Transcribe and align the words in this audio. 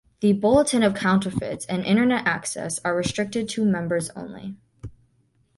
The 0.21 0.33
Bulletin 0.33 0.81
of 0.81 0.95
Counterfeits 0.95 1.63
and 1.67 1.85
Internet-access 1.85 2.79
are 2.83 2.95
restricted 2.97 3.47
to 3.49 3.63
members 3.63 4.09
only. 4.15 4.55